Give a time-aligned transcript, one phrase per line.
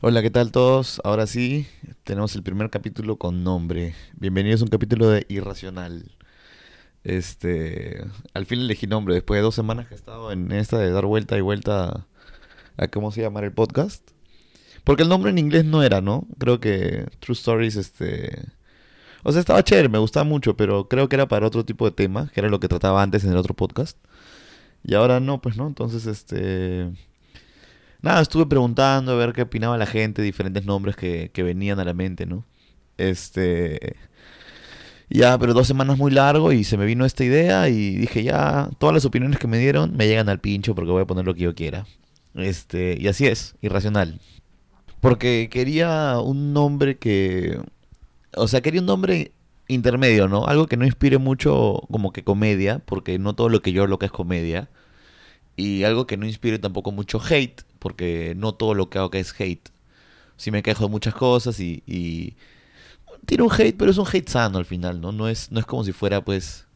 [0.00, 1.00] Hola, ¿qué tal todos?
[1.04, 1.66] Ahora sí,
[2.02, 3.94] tenemos el primer capítulo con nombre.
[4.14, 6.10] Bienvenidos a un capítulo de Irracional.
[7.04, 8.04] Este,
[8.34, 11.06] al fin elegí nombre después de dos semanas que he estado en esta de dar
[11.06, 12.06] vuelta y vuelta
[12.76, 14.10] a cómo se llama el podcast.
[14.82, 16.26] Porque el nombre en inglés no era, ¿no?
[16.38, 18.46] Creo que True Stories, este...
[19.22, 21.92] O sea, estaba chévere, me gustaba mucho, pero creo que era para otro tipo de
[21.92, 23.96] tema, que era lo que trataba antes en el otro podcast.
[24.84, 26.90] Y ahora no, pues no, entonces este...
[28.04, 31.86] Nada, estuve preguntando a ver qué opinaba la gente, diferentes nombres que, que venían a
[31.86, 32.44] la mente, ¿no?
[32.98, 33.96] Este...
[35.08, 38.68] Ya, pero dos semanas muy largo y se me vino esta idea y dije ya,
[38.78, 41.34] todas las opiniones que me dieron me llegan al pincho porque voy a poner lo
[41.34, 41.86] que yo quiera.
[42.34, 44.20] Este, y así es, irracional.
[45.00, 47.58] Porque quería un nombre que...
[48.36, 49.32] O sea, quería un nombre
[49.66, 50.44] intermedio, ¿no?
[50.44, 53.98] Algo que no inspire mucho como que comedia, porque no todo lo que yo hablo
[53.98, 54.68] que es comedia.
[55.56, 59.20] Y algo que no inspire tampoco mucho hate, porque no todo lo que hago que
[59.20, 59.68] es hate.
[60.38, 62.32] Sí me quejo de muchas cosas y, y...
[63.26, 65.12] Tiene un hate, pero es un hate sano al final, ¿no?
[65.12, 66.66] No es, no es como si fuera, pues...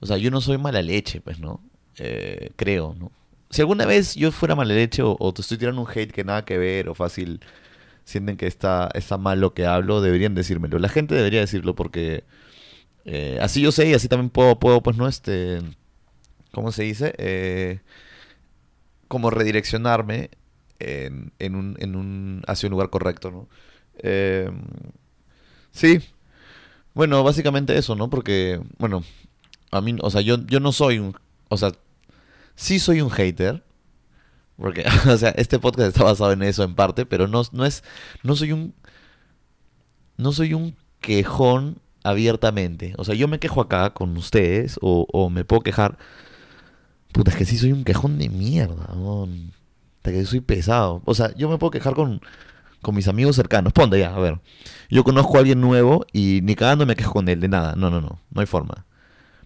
[0.00, 1.62] O sea, yo no soy mala leche, pues, ¿no?
[1.96, 3.10] Eh, creo, ¿no?
[3.48, 6.22] Si alguna vez yo fuera mala leche o, o te estoy tirando un hate que
[6.22, 7.40] nada que ver o fácil
[8.04, 10.78] sienten que está, está mal lo que hablo, deberían decírmelo.
[10.78, 12.24] La gente debería decirlo porque
[13.06, 15.08] eh, así yo sé y así también puedo, puedo pues, ¿no?
[15.08, 15.60] Este,
[16.52, 17.14] ¿cómo se dice?
[17.16, 17.80] Eh,
[19.14, 20.28] como redireccionarme
[20.80, 23.48] en, un, hacia un lugar correcto, ¿no?
[23.98, 24.50] Eh,
[25.70, 26.00] sí.
[26.94, 28.10] Bueno, básicamente eso, ¿no?
[28.10, 29.04] Porque, bueno,
[29.70, 31.16] a mí, o sea, yo, no soy un,
[31.48, 31.70] o sea,
[32.56, 33.62] sí soy un hater,
[34.56, 37.84] porque, o sea, este podcast está basado en eso en parte, pero no, no es,
[38.24, 38.74] no soy un,
[40.16, 42.94] no soy un quejón abiertamente.
[42.98, 45.98] O sea, yo me quejo acá con ustedes o me puedo quejar.
[47.14, 49.52] Puta, es que sí soy un quejón de mierda, weón.
[49.98, 51.00] Hasta que soy pesado.
[51.04, 52.20] O sea, yo me puedo quejar con,
[52.82, 53.72] con mis amigos cercanos.
[53.72, 54.40] Ponte ya, a ver.
[54.90, 57.74] Yo conozco a alguien nuevo y ni cagando me quejo con él de nada.
[57.76, 58.18] No, no, no.
[58.32, 58.84] No hay forma.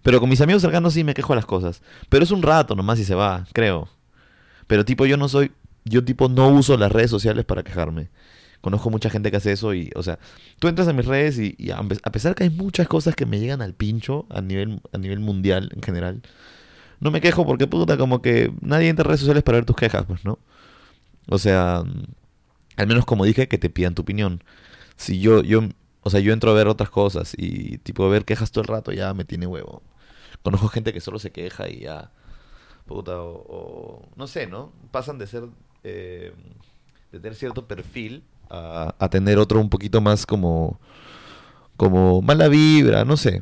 [0.01, 1.83] Pero con mis amigos cercanos sí me quejo de las cosas.
[2.09, 3.87] Pero es un rato nomás y se va, creo.
[4.65, 5.51] Pero tipo yo no soy,
[5.85, 8.09] yo tipo no uso las redes sociales para quejarme.
[8.61, 10.17] Conozco mucha gente que hace eso y, o sea,
[10.57, 13.39] tú entras a mis redes y, y a pesar que hay muchas cosas que me
[13.39, 16.23] llegan al pincho a nivel, a nivel mundial en general,
[16.99, 19.75] no me quejo porque puta, como que nadie entra a redes sociales para ver tus
[19.75, 20.39] quejas, pues, ¿no?
[21.29, 21.83] O sea,
[22.77, 24.43] al menos como dije, que te pidan tu opinión.
[24.97, 25.61] Si yo, yo,
[26.03, 28.91] o sea, yo entro a ver otras cosas y tipo ver quejas todo el rato
[28.93, 29.83] ya me tiene huevo.
[30.43, 32.11] Conozco gente que solo se queja y ya,
[32.87, 34.73] puta, o, o- no sé, ¿no?
[34.91, 35.45] Pasan de ser,
[35.83, 36.33] eh,
[37.11, 40.79] de tener cierto perfil a, a tener otro un poquito más como,
[41.77, 43.41] como mala vibra, no sé.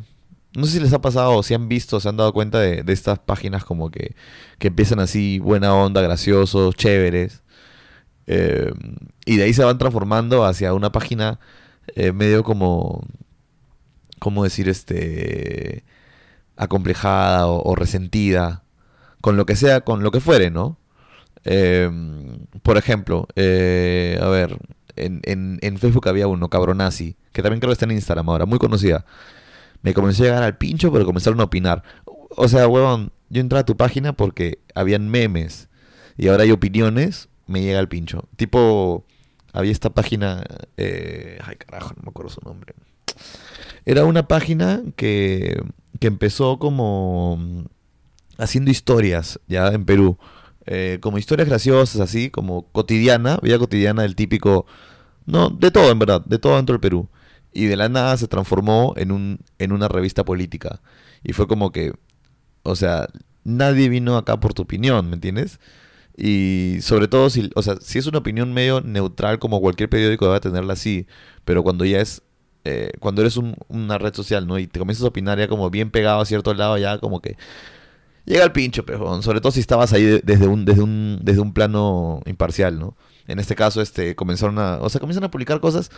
[0.56, 2.84] No sé si les ha pasado o si han visto, se han dado cuenta de,
[2.84, 4.16] de estas páginas como que,
[4.60, 7.44] que empiezan así, buena onda, graciosos, chéveres.
[8.28, 8.72] eh,
[9.26, 11.40] y de ahí se van transformando hacia una página
[11.96, 13.04] eh, medio como,
[14.20, 14.70] ¿cómo decir?
[14.70, 15.84] Este,
[16.58, 18.64] acomplejada o, resentida,
[19.22, 20.78] con lo que sea, con lo que fuere, ¿no?
[21.46, 21.90] Eh,
[22.64, 24.58] por ejemplo, eh, a ver,
[24.96, 28.46] en, en, en Facebook había uno, Cabronazi, que también creo que está en Instagram ahora,
[28.46, 29.06] muy conocida.
[29.82, 31.84] Me comenzó a llegar al pincho, pero comenzaron a opinar.
[32.06, 35.70] O sea, huevón, yo entré a tu página porque habían memes
[36.18, 38.28] y ahora hay opiniones, me llega al pincho.
[38.36, 39.06] Tipo,
[39.54, 40.44] había esta página,
[40.78, 42.74] eh, ay carajo, no me acuerdo su nombre.
[43.86, 45.62] Era una página que,
[46.00, 47.66] que empezó como mm,
[48.38, 50.18] haciendo historias, ya en Perú.
[50.66, 54.66] Eh, como historias graciosas, así, como cotidiana, vida cotidiana del típico...
[55.26, 57.10] No, de todo, en verdad, de todo dentro del Perú.
[57.58, 60.82] Y de la nada se transformó en, un, en una revista política.
[61.24, 61.94] Y fue como que,
[62.64, 63.08] o sea,
[63.44, 65.60] nadie vino acá por tu opinión, ¿me entiendes?
[66.18, 70.28] Y sobre todo, si, o sea, si es una opinión medio neutral, como cualquier periódico
[70.28, 71.08] debe tenerla así,
[71.46, 72.22] pero cuando ya es,
[72.64, 74.60] eh, cuando eres un- una red social, ¿no?
[74.60, 77.38] Y te comienzas a opinar ya como bien pegado a cierto lado, ya como que
[78.26, 79.24] llega al pincho, pejón.
[79.24, 82.98] Sobre todo si estabas ahí de- desde un, desde un, desde un plano imparcial, ¿no?
[83.28, 85.92] En este caso, este, comenzaron o sea, comienzan a publicar cosas.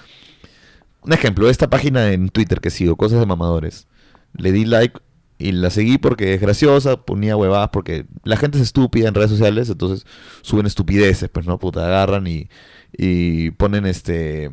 [1.04, 3.88] Un ejemplo, esta página en Twitter que sigo, cosas de mamadores.
[4.34, 5.00] Le di like
[5.38, 9.32] y la seguí porque es graciosa, ponía huevadas porque la gente es estúpida en redes
[9.32, 10.06] sociales, entonces
[10.42, 12.50] suben estupideces, pues no, puta, agarran y,
[12.92, 14.52] y ponen este,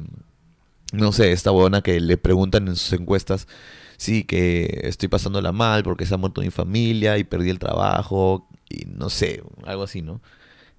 [0.92, 3.48] no sé, esta huevona que le preguntan en sus encuestas,
[3.96, 8.48] sí, que estoy pasándola mal porque se ha muerto mi familia y perdí el trabajo
[8.68, 10.20] y no sé, algo así, ¿no?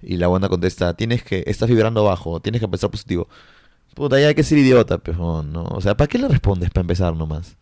[0.01, 3.27] Y la buena contesta, tienes que, estás vibrando bajo, tienes que empezar positivo.
[3.97, 5.63] Puta, ya hay que ser idiota, pejón, ¿no?
[5.63, 7.57] O sea, ¿para qué le respondes para empezar nomás?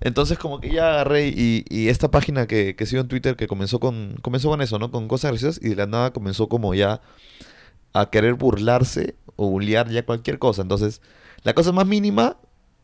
[0.00, 3.46] Entonces como que ya agarré y, y esta página que, que sigo en Twitter que
[3.46, 4.90] comenzó con, comenzó con eso, ¿no?
[4.90, 7.00] Con cosas graciosas y de la nada comenzó como ya
[7.94, 10.60] a querer burlarse o bullear ya cualquier cosa.
[10.60, 11.00] Entonces,
[11.44, 12.36] la cosa más mínima,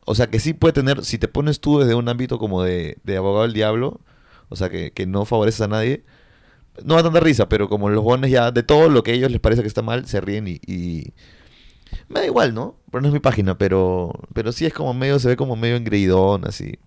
[0.06, 2.96] o sea, que sí puede tener, si te pones tú desde un ámbito como de,
[3.04, 4.00] de abogado del diablo,
[4.48, 6.04] o sea, que, que no favoreces a nadie,
[6.82, 9.14] no va a tanta risa, pero como los bones ya, de todo lo que a
[9.14, 11.12] ellos les parece que está mal, se ríen y...
[12.08, 12.76] Me da igual, ¿no?
[12.90, 15.76] Pero no es mi página, pero, pero sí es como medio, se ve como medio
[15.76, 16.78] engreidón, así.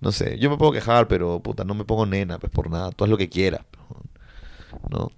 [0.00, 2.92] No sé, yo me puedo quejar, pero puta, no me pongo nena, pues por nada,
[2.92, 3.62] tú haz lo que quieras,
[4.90, 5.10] ¿no?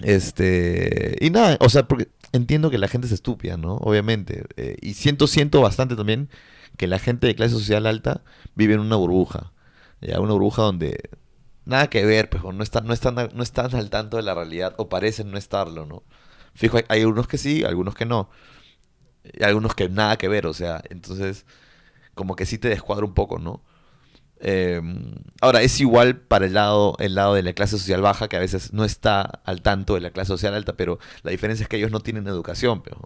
[0.00, 3.76] Este, y nada, o sea, porque entiendo que la gente es estúpida, ¿no?
[3.76, 4.44] Obviamente.
[4.56, 6.30] eh, y siento, siento bastante también
[6.78, 8.22] que la gente de clase social alta
[8.56, 9.52] vive en una burbuja.
[10.02, 11.10] Ya, una burbuja donde
[11.66, 14.74] nada que ver, pero no están, no están, no están al tanto de la realidad,
[14.78, 16.04] o parecen no estarlo, ¿no?
[16.54, 18.30] Fijo, hay, hay algunos que sí, algunos que no.
[19.24, 21.46] Y algunos que nada que ver, o sea, entonces,
[22.14, 23.62] como que sí te descuadra un poco, ¿no?
[24.46, 24.82] Eh,
[25.40, 28.40] ahora, es igual para el lado, el lado de la clase social baja, que a
[28.40, 31.76] veces no está al tanto de la clase social alta, pero la diferencia es que
[31.76, 32.82] ellos no tienen educación.
[32.82, 33.00] Pero,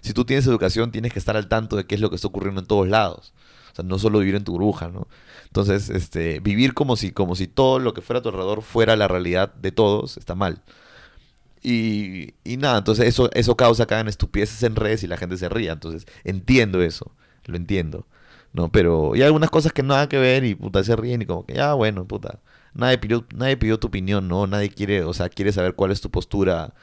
[0.00, 2.28] si tú tienes educación, tienes que estar al tanto de qué es lo que está
[2.28, 3.32] ocurriendo en todos lados.
[3.72, 5.06] O sea, no solo vivir en tu burbuja, ¿no?
[5.46, 8.96] Entonces, este, vivir como si, como si todo lo que fuera a tu alrededor fuera
[8.96, 10.62] la realidad de todos, está mal.
[11.62, 15.36] Y, y nada, entonces eso, eso causa que hagan estupideces en redes y la gente
[15.36, 15.72] se ría.
[15.72, 17.12] Entonces, entiendo eso,
[17.46, 18.06] lo entiendo.
[18.52, 18.70] ¿no?
[18.70, 21.54] Pero hay algunas cosas que nada que ver y puta se ríen y como que
[21.54, 22.40] ya bueno, puta.
[22.74, 24.46] Nadie pidió, nadie pidió tu opinión, ¿no?
[24.46, 26.74] Nadie quiere, o sea, quiere saber cuál es tu postura.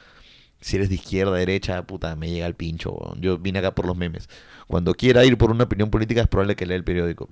[0.60, 3.14] Si eres de izquierda, derecha, puta, me llega el pincho.
[3.20, 4.28] Yo vine acá por los memes.
[4.68, 7.28] Cuando quiera ir por una opinión política es probable que lea el periódico.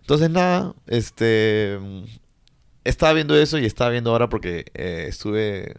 [0.00, 1.78] Entonces nada, este...
[2.84, 5.76] Estaba viendo eso y estaba viendo ahora porque eh, estuve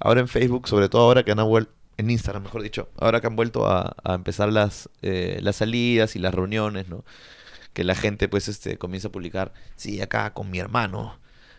[0.00, 3.26] ahora en Facebook, sobre todo ahora que han vuelto, en Instagram, mejor dicho, ahora que
[3.28, 7.04] han vuelto a, empezar las, eh, las salidas y las reuniones, ¿no?
[7.72, 11.18] Que la gente pues este comienza a publicar, sí, acá con mi hermano,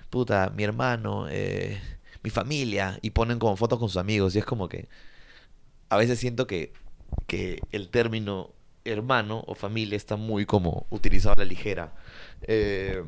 [0.09, 1.81] puta, mi hermano, eh,
[2.23, 4.89] mi familia, y ponen como fotos con sus amigos, y es como que
[5.89, 6.73] a veces siento que,
[7.27, 8.53] que el término
[8.85, 11.93] hermano o familia está muy como utilizado a la ligera.
[12.41, 13.03] Eh,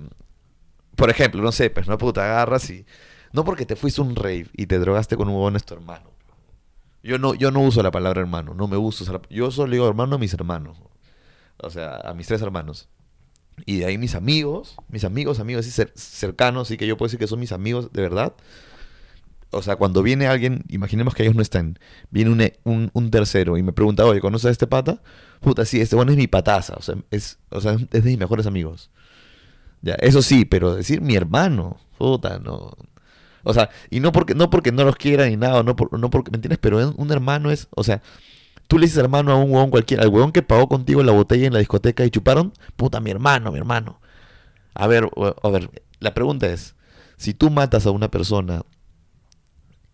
[0.96, 2.86] por ejemplo, no sé, pues no puta, agarras y...
[3.34, 6.12] No porque te fuiste un rave y te drogaste con un huevón es tu hermano.
[7.04, 9.88] Yo no, yo no uso la palabra hermano, no me gusta usar Yo solo digo
[9.88, 10.78] hermano a mis hermanos.
[11.58, 12.88] O sea, a mis tres hermanos.
[13.66, 17.08] Y de ahí mis amigos, mis amigos, amigos así cer- cercanos, y que yo puedo
[17.08, 18.34] decir que son mis amigos de verdad.
[19.52, 23.58] O sea, cuando viene alguien, imaginemos que ellos no están, viene un, un, un tercero
[23.58, 25.02] y me pregunta, oye, ¿conoces a este pata?
[25.40, 26.82] Puta, sí, este bueno es mi pataza, o
[27.12, 28.90] es, o sea, es de mis mejores amigos.
[29.86, 32.74] Ya, eso sí, pero decir mi hermano, puta, no.
[33.44, 36.10] O sea, y no porque no porque no los quiera ni nada, no, por- no
[36.12, 36.60] porque, ¿me entiendes?
[36.62, 38.02] Pero un hermano es, o sea,
[38.68, 41.48] tú le dices hermano a un huevón cualquiera, al huevón que pagó contigo la botella
[41.48, 44.00] en la discoteca y chuparon, puta, mi hermano, mi hermano.
[44.76, 45.10] A ver,
[45.44, 46.76] a ver, la pregunta es,
[47.18, 48.64] si tú matas a una persona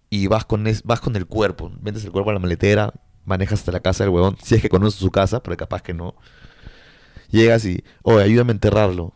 [0.10, 2.94] y vas con, es- vas con el cuerpo, vendes el cuerpo a la maletera,
[3.26, 5.94] manejas hasta la casa del huevón, si es que conoces su casa, pero capaz que
[5.94, 6.16] no,
[7.30, 9.14] llegas y, oye, ayúdame a enterrarlo.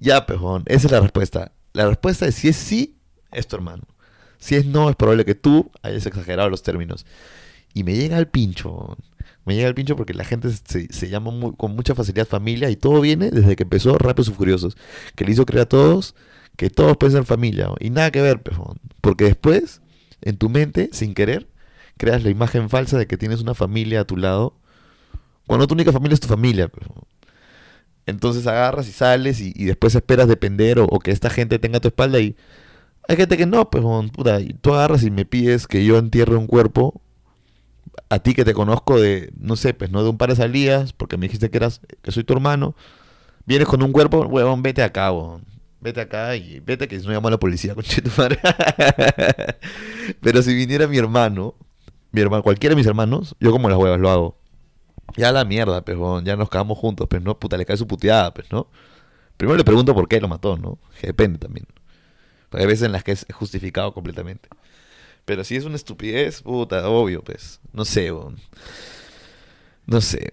[0.00, 1.52] Ya, pejón, esa es la respuesta.
[1.72, 2.96] La respuesta es si es sí,
[3.32, 3.84] es tu hermano.
[4.38, 7.06] Si es no, es probable que tú hayas exagerado los términos.
[7.74, 8.96] Y me llega el pincho.
[9.44, 13.00] Me llega el pincho porque la gente se, llama con mucha facilidad familia y todo
[13.00, 14.76] viene desde que empezó Rápidos y Furiosos.
[15.14, 16.14] Que le hizo creer a todos
[16.56, 17.70] que todos pueden ser familia.
[17.80, 18.78] Y nada que ver, pejón.
[19.00, 19.82] Porque después,
[20.22, 21.48] en tu mente, sin querer,
[21.96, 24.56] creas la imagen falsa de que tienes una familia a tu lado.
[25.46, 26.68] Cuando tu única familia es tu familia.
[26.68, 27.04] pejón.
[28.06, 31.80] Entonces agarras y sales y, y después esperas depender o, o que esta gente tenga
[31.80, 32.36] tu espalda y
[33.08, 36.46] hay gente que no, pues puta, tú agarras y me pides que yo entierre un
[36.46, 37.00] cuerpo
[38.08, 40.92] a ti que te conozco de, no sé, pues no de un par de salidas,
[40.92, 42.74] porque me dijiste que eras, que soy tu hermano,
[43.46, 45.44] vienes con un cuerpo, huevón, vete acá, huevón.
[45.80, 48.38] Vete acá y vete que si no llamo a la policía, conche tu madre.
[50.20, 51.54] Pero si viniera mi hermano,
[52.12, 54.38] mi hermano, cualquiera de mis hermanos, yo como las huevas lo hago.
[55.16, 57.38] Ya la mierda, pues, ya nos cagamos juntos, pues, ¿no?
[57.38, 58.68] Puta, le cae su puteada, pues, ¿no?
[59.36, 60.78] Primero le pregunto por qué lo mató, ¿no?
[61.02, 61.66] Depende también.
[62.48, 64.48] Porque hay veces en las que es justificado completamente.
[65.24, 67.60] Pero si es una estupidez, puta, obvio, pues.
[67.72, 68.12] No sé.
[69.86, 70.32] No sé.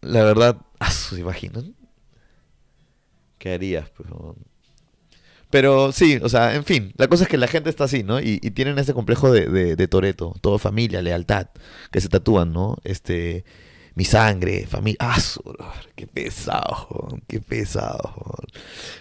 [0.00, 1.74] La verdad, ah, ¿se imaginan?
[3.38, 4.08] ¿Qué harías, pues?
[5.52, 8.18] Pero sí, o sea, en fin, la cosa es que la gente está así, ¿no?
[8.20, 11.48] Y, tienen ese complejo de, de, de Toreto, todo familia, lealtad,
[11.90, 12.78] que se tatúan, ¿no?
[12.84, 13.44] Este,
[13.94, 14.96] mi sangre, familia.
[15.00, 15.18] ¡Ah,
[15.94, 18.34] qué pesado, qué pesado!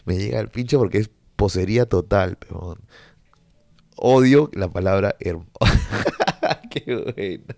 [0.04, 2.78] Me llega el pincho porque es posería total, pero
[3.96, 5.48] odio la palabra hermoso.
[6.70, 7.56] qué buena.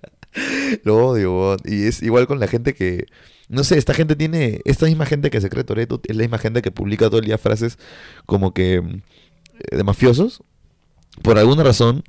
[0.83, 1.59] Lo odio, weón.
[1.65, 3.05] y es igual con la gente que,
[3.49, 6.37] no sé, esta gente tiene, esta misma gente que se cree Toreto, es la misma
[6.37, 7.77] gente que publica todo el día frases
[8.25, 9.01] como que mm,
[9.75, 10.43] de mafiosos.
[11.21, 12.03] Por alguna razón,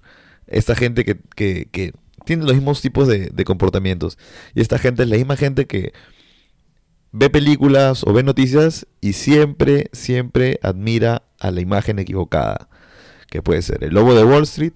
[0.47, 1.93] esta gente que, que, que,
[2.25, 4.17] tienen los mismos tipos de, de comportamientos.
[4.55, 5.93] Y esta gente es la misma gente que
[7.13, 12.69] ve películas o ve noticias y siempre, siempre admira a la imagen equivocada.
[13.31, 14.73] Que puede ser el lobo de Wall Street,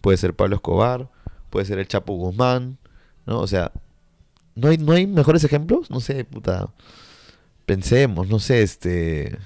[0.00, 1.10] puede ser Pablo Escobar,
[1.50, 2.78] puede ser el Chapo Guzmán,
[3.26, 3.40] ¿no?
[3.40, 3.72] O sea,
[4.54, 5.90] ¿no hay, no hay mejores ejemplos?
[5.90, 6.68] No sé, puta.
[7.66, 9.38] Pensemos, no sé, este...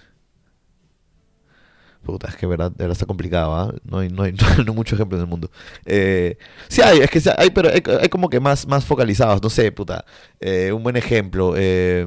[2.03, 3.75] Puta, es que verdad, verdad está complicado, ¿ah?
[3.85, 4.33] No hay, no hay,
[4.67, 5.51] no muchos ejemplos en el mundo.
[5.85, 9.51] Eh, sí hay, es que hay, pero hay, hay, como que más, más focalizados, no
[9.51, 10.05] sé, puta.
[10.41, 11.55] Eh, un buen ejemplo.
[11.57, 12.07] Eh,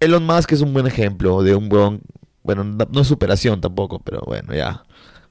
[0.00, 2.02] Elon Musk es un buen ejemplo de un buen...
[2.42, 4.84] Bueno, no es superación tampoco, pero bueno, ya.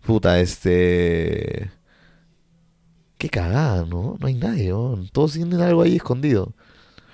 [0.05, 1.69] Puta, este...
[3.23, 4.17] Qué cagada, ¿no?
[4.19, 4.99] No hay nadie, ¿no?
[5.13, 6.51] Todos tienen algo ahí escondido.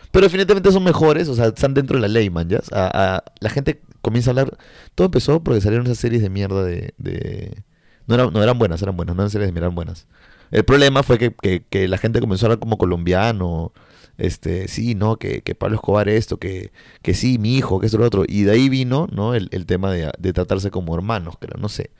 [0.10, 2.62] Pero definitivamente son mejores, o sea, están dentro de la ley, man, ¿ya?
[2.72, 4.58] La gente comienza a hablar.
[4.96, 6.96] Todo empezó porque salieron esas series de mierda de.
[6.98, 7.62] de...
[8.08, 10.08] No, eran, no eran buenas, eran buenas, no eran series de mierda, eran buenas.
[10.50, 13.72] El problema fue que, que, que, la gente comenzó a hablar como colombiano.
[14.20, 17.98] Este, sí, no, que, que Pablo Escobar esto, que, que sí, mi hijo, que esto
[17.98, 18.26] lo otro.
[18.28, 19.34] Y de ahí vino, ¿no?
[19.34, 21.92] El, el tema de, de, tratarse como hermanos, creo, no sé.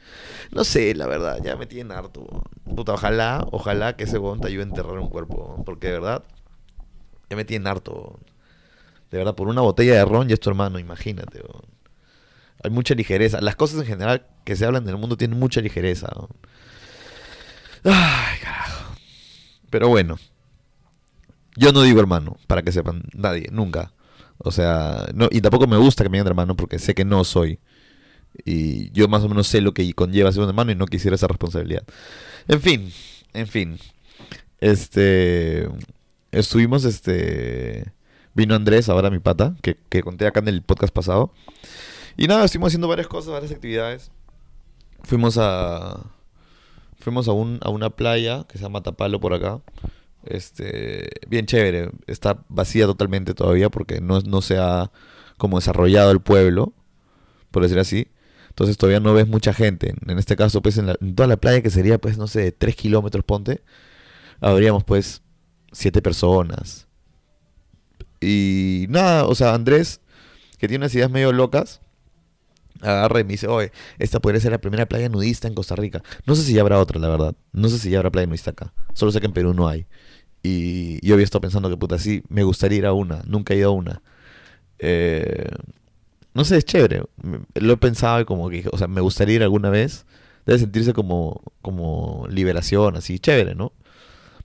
[0.52, 2.44] No sé, la verdad, ya me tienen harto.
[2.76, 5.64] Puta, ojalá, ojalá que ese bon te ayude a enterrar un cuerpo.
[5.66, 6.24] Porque de verdad,
[7.30, 8.20] ya me tienen harto.
[9.12, 11.42] De verdad, por una botella de ron y es tu hermano, imagínate.
[12.62, 13.40] Hay mucha ligereza.
[13.40, 16.10] Las cosas en general que se hablan en el mundo tienen mucha ligereza.
[17.86, 18.96] Ay, carajo.
[19.70, 20.18] Pero bueno.
[21.60, 23.04] Yo no digo hermano, para que sepan.
[23.14, 23.92] Nadie, nunca.
[24.38, 27.26] O sea, no, y tampoco me gusta que me digan hermano porque sé que no
[27.26, 27.60] soy.
[28.46, 31.16] Y yo más o menos sé lo que conlleva ser un hermano y no quisiera
[31.16, 31.84] esa responsabilidad.
[32.48, 32.94] En fin,
[33.34, 33.78] en fin.
[34.62, 35.68] Este.
[36.32, 37.92] Estuvimos, este.
[38.34, 41.34] Vino Andrés, ahora mi pata, que, que conté acá en el podcast pasado.
[42.16, 44.12] Y nada, estuvimos haciendo varias cosas, varias actividades.
[45.04, 46.06] Fuimos a.
[47.00, 49.60] Fuimos a, un, a una playa que se llama Tapalo por acá.
[50.26, 51.10] Este.
[51.28, 51.92] Bien chévere.
[52.08, 54.92] Está vacía totalmente todavía porque no, no se ha
[55.38, 56.74] como desarrollado el pueblo.
[57.52, 58.08] Por decir así.
[58.50, 59.94] Entonces todavía no ves mucha gente.
[60.08, 62.52] En este caso, pues en, la, en toda la playa que sería, pues, no sé,
[62.52, 63.64] 3 kilómetros, ponte.
[64.42, 65.22] Habríamos pues
[65.72, 66.88] siete personas.
[68.22, 70.02] Y nada, o sea, Andrés,
[70.58, 71.82] que tiene unas ideas medio locas,
[72.82, 76.04] agarra y me dice, oye, esta podría ser la primera playa nudista en Costa Rica.
[76.26, 77.36] No sé si ya habrá otra, la verdad.
[77.52, 78.74] No sé si ya habrá playa nudista acá.
[78.94, 79.88] Solo sé que en Perú no hay.
[80.44, 83.22] Y yo había estado pensando que puta, sí, me gustaría ir a una.
[83.26, 84.02] Nunca he ido a una.
[84.80, 85.50] Eh,
[86.34, 87.04] no sé, es chévere.
[87.56, 90.06] Lo he pensado y como que, o sea, me gustaría ir alguna vez.
[90.46, 93.74] Debe sentirse como, como liberación, así, chévere, ¿no?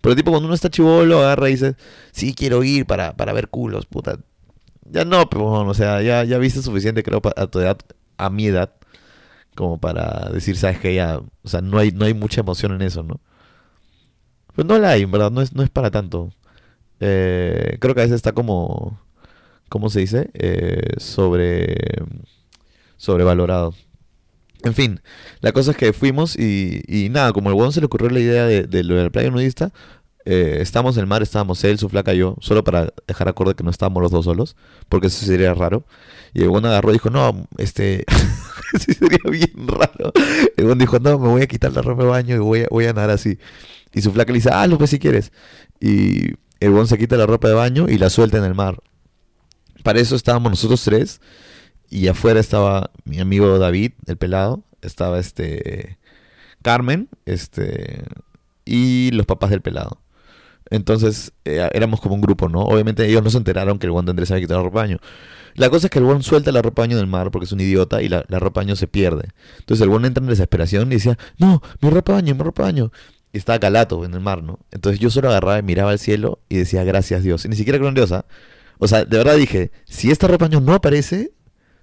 [0.00, 1.76] Pero tipo, cuando uno está chivolo, agarra y dice,
[2.12, 4.18] sí, quiero ir para, para ver culos, puta.
[4.90, 7.78] Ya no, pero bueno, o sea, ya, ya viste suficiente, creo, a tu edad
[8.18, 8.74] a mi edad
[9.54, 12.82] como para decir, sabes que ya, o sea, no hay, no hay mucha emoción en
[12.82, 13.20] eso, ¿no?
[14.54, 16.30] Pues no la hay, en verdad, no es, no es para tanto.
[17.00, 19.00] Eh, creo que a veces está como,
[19.68, 20.30] ¿cómo se dice?
[20.34, 21.76] Eh, sobre,
[22.96, 23.74] sobrevalorado.
[24.62, 25.00] En fin,
[25.40, 28.20] la cosa es que fuimos y, y nada, como el huevón se le ocurrió la
[28.20, 29.72] idea de, de lo del playa nudista,
[30.24, 33.54] eh, estábamos en el mar, estábamos él, su flaca y yo, solo para dejar acorde
[33.54, 34.56] que no estábamos los dos solos,
[34.88, 35.84] porque eso sería raro.
[36.34, 38.04] Y el buen agarró y dijo, no, este,
[38.78, 40.12] sería bien raro.
[40.56, 42.86] El dijo, no, me voy a quitar la ropa de baño y voy a, voy
[42.86, 43.38] a nadar así.
[43.92, 45.32] Y su flaca le dice, ah, lo que si quieres.
[45.80, 48.80] Y el se quita la ropa de baño y la suelta en el mar.
[49.84, 51.20] Para eso estábamos nosotros tres.
[51.88, 54.64] Y afuera estaba mi amigo David, el pelado.
[54.82, 55.98] Estaba este
[56.62, 58.02] Carmen, este
[58.64, 60.00] y los papás del pelado.
[60.70, 62.62] Entonces eh, éramos como un grupo, ¿no?
[62.62, 64.86] Obviamente ellos no se enteraron que el guante Andrés había quitado la ropa.
[65.54, 67.52] La cosa es que el buen suelta la ropa de baño del mar porque es
[67.52, 69.28] un idiota y la, la ropa baño se pierde.
[69.58, 72.90] Entonces el buen entra en desesperación y decía, no, mi ropa baño, mi ropa baño.
[73.32, 74.60] Y estaba calato en el mar, ¿no?
[74.70, 77.44] Entonces yo solo agarraba y miraba al cielo y decía, gracias Dios.
[77.44, 78.26] Y ni siquiera con Diosa.
[78.78, 81.32] O sea, de verdad dije, si esta ropa no aparece,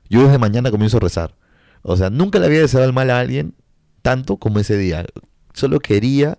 [0.09, 1.35] yo desde mañana comienzo a rezar.
[1.83, 3.55] O sea, nunca le había deseado el mal a alguien
[4.01, 5.05] tanto como ese día.
[5.53, 6.37] Solo quería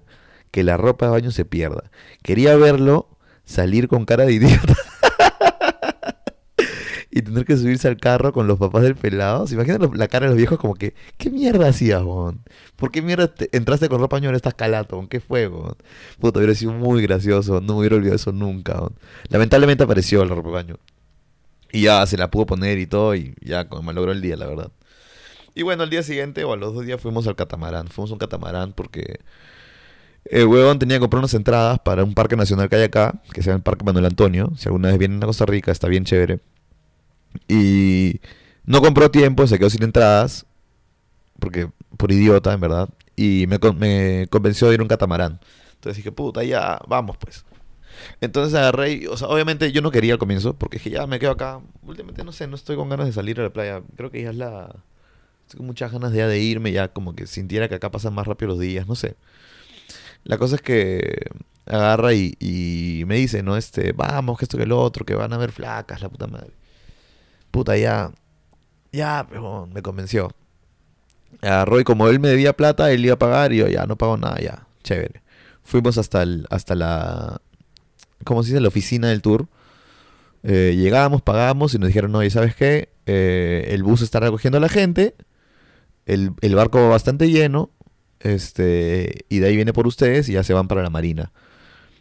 [0.52, 1.90] que la ropa de baño se pierda.
[2.22, 3.08] Quería verlo
[3.44, 4.76] salir con cara de idiota.
[7.10, 9.46] y tener que subirse al carro con los papás del pelado.
[9.46, 12.42] ¿Se imaginan la cara de los viejos como que, ¿qué mierda hacías, bon?
[12.76, 15.74] ¿Por qué mierda entraste con ropa baño en estas calato, ¿Qué fue, bon?
[16.20, 17.60] Puta, hubiera sido muy gracioso.
[17.60, 18.94] No me hubiera olvidado eso nunca, bon.
[19.28, 20.76] Lamentablemente apareció la ropa de baño.
[21.72, 24.46] Y ya se la pudo poner y todo, y ya me logró el día, la
[24.46, 24.70] verdad.
[25.54, 27.88] Y bueno, al día siguiente o a los dos días fuimos al catamarán.
[27.88, 29.20] Fuimos a un catamarán porque
[30.24, 33.42] el huevón tenía que comprar unas entradas para un parque nacional que hay acá, que
[33.42, 34.52] se llama el Parque Manuel Antonio.
[34.56, 36.40] Si alguna vez vienen a Costa Rica, está bien chévere.
[37.48, 38.20] Y
[38.64, 40.46] no compró tiempo, se quedó sin entradas,
[41.38, 42.88] porque por idiota, en verdad.
[43.16, 45.40] Y me, me convenció de ir a un catamarán.
[45.74, 47.44] Entonces dije, puta, ya, vamos pues.
[48.20, 51.18] Entonces agarré y, o sea, obviamente yo no quería al comienzo, porque dije, ya me
[51.18, 51.60] quedo acá.
[51.82, 53.82] Últimamente, no sé, no estoy con ganas de salir a la playa.
[53.96, 54.76] Creo que ya es la...
[55.42, 58.26] Estoy con muchas ganas ya de irme, ya como que sintiera que acá pasan más
[58.26, 59.16] rápido los días, no sé.
[60.24, 61.26] La cosa es que
[61.66, 63.56] agarra y, y me dice, ¿no?
[63.56, 66.52] Este, vamos, que esto que el otro, que van a ver flacas, la puta madre.
[67.50, 68.12] Puta, ya.
[68.92, 70.30] Ya, pero me convenció.
[71.40, 73.96] Agarró y como él me debía plata, él iba a pagar y yo ya no
[73.96, 74.66] pago nada, ya.
[74.82, 75.22] Chévere.
[75.62, 77.40] Fuimos hasta el, hasta la,
[78.24, 78.60] ¿cómo se dice?
[78.60, 79.48] La oficina del tour.
[80.42, 82.88] Eh, llegamos, pagamos y nos dijeron, oye, ¿sabes qué?
[83.06, 85.14] Eh, el bus está recogiendo a la gente,
[86.06, 87.70] el, el barco va bastante lleno,
[88.22, 91.32] este, y de ahí viene por ustedes y ya se van para la marina.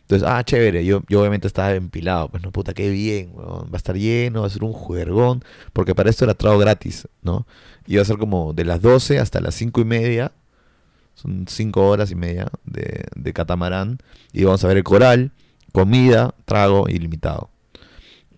[0.02, 3.78] Entonces, ah, chévere, yo, yo obviamente estaba empilado, pues no, puta, qué bien, va a
[3.78, 7.48] estar lleno, va a ser un juergón, porque para esto era trago gratis, ¿no?
[7.88, 10.34] Iba a ser como de las 12 hasta las 5 y media,
[11.16, 14.00] son 5 horas y media de, de catamarán,
[14.34, 15.32] y vamos a ver el coral,
[15.72, 17.50] comida, trago ilimitado.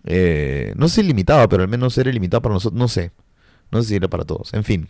[0.04, 3.10] Eh, no sé si limitado, pero al menos era ilimitado para nosotros, no sé,
[3.72, 4.88] no sé si era para todos, en fin.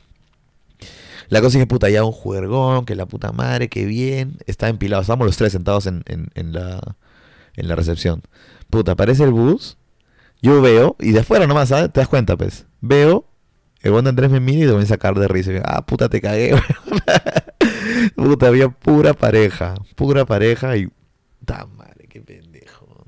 [1.29, 4.39] La cosa es que puta, ya un juergón, que la puta madre, que bien.
[4.47, 5.03] Está empilado.
[5.03, 6.97] Estamos los tres sentados en, en, la,
[7.57, 8.23] en la recepción.
[8.71, 9.79] Puta, aparece el bus.
[10.43, 11.93] Yo veo, y de afuera nomás, ¿sabes?
[11.93, 12.67] Te das cuenta, pues.
[12.81, 13.27] Veo,
[13.81, 15.53] el buen Andrés me mira y te voy a sacar de risa.
[15.65, 16.55] Ah, puta, te cagué,
[18.17, 19.75] Puta, había pura pareja.
[19.95, 20.89] Pura pareja y.
[21.45, 23.07] ¡Ta madre, qué pendejo!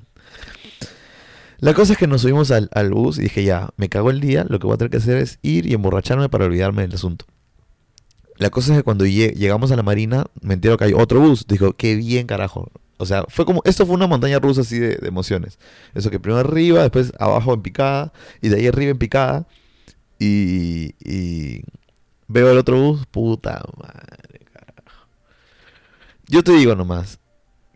[1.59, 4.19] La cosa es que nos subimos al, al bus y dije, ya, me cago el
[4.19, 4.45] día.
[4.47, 7.25] Lo que voy a tener que hacer es ir y emborracharme para olvidarme del asunto.
[8.37, 11.47] La cosa es que cuando llegamos a la marina, me entero que hay otro bus.
[11.47, 12.69] Dijo, qué bien, carajo.
[12.97, 15.59] O sea, fue como, esto fue una montaña rusa así de, de, emociones.
[15.93, 19.47] Eso que primero arriba, después abajo en picada, y de ahí arriba en picada.
[20.19, 21.63] Y, y
[22.27, 25.07] veo el otro bus, puta madre, carajo.
[26.27, 27.19] Yo te digo nomás,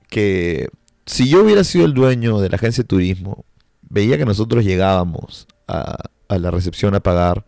[0.10, 0.70] que
[1.06, 3.46] si yo hubiera sido el dueño de la agencia de turismo,
[3.90, 5.98] veía que nosotros llegábamos a,
[6.28, 7.46] a la recepción a pagar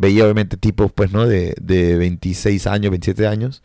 [0.00, 1.26] veía obviamente tipos, pues, ¿no?
[1.26, 3.62] De, de 26 años, 27 años.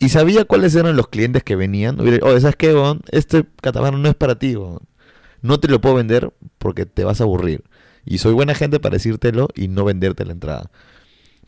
[0.00, 1.98] Y sabía cuáles eran los clientes que venían.
[2.22, 2.74] Oh, ¿sabes qué?
[3.12, 4.80] Este catamarán no es para ti, bon.
[5.42, 7.62] No te lo puedo vender porque te vas a aburrir.
[8.04, 10.70] Y soy buena gente para decírtelo y no venderte la entrada.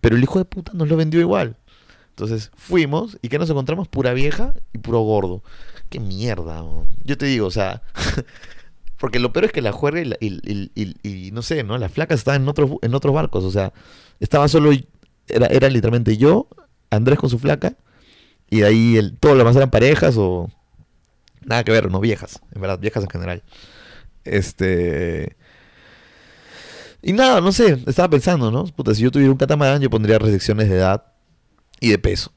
[0.01, 1.57] Pero el hijo de puta nos lo vendió igual.
[2.11, 5.43] Entonces fuimos y que nos encontramos pura vieja y puro gordo.
[5.89, 6.65] Qué mierda.
[7.05, 7.83] Yo te digo, o sea,
[8.99, 11.79] Porque lo peor es que la juerga y, y, y, y, no sé, ¿no?
[11.79, 13.45] Las flacas estaban en otros, en otros barcos.
[13.45, 13.73] O sea,
[14.21, 14.73] estaba solo.
[15.29, 16.49] Era, era literalmente yo,
[16.91, 17.77] Andrés con su flaca.
[18.51, 20.51] Y ahí el, todo lo demás eran parejas o.
[21.45, 22.41] Nada que ver, no viejas.
[22.55, 23.43] En verdad, viejas en general.
[24.25, 25.37] Este.
[27.01, 28.65] Y nada, no sé, estaba pensando, ¿no?
[28.65, 31.05] Puta, si yo tuviera un catamarán, yo pondría restricciones de edad
[31.81, 32.33] y de peso.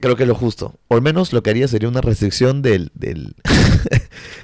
[0.00, 0.80] Creo que es lo justo.
[0.88, 3.36] O al menos lo que haría sería una restricción del, del,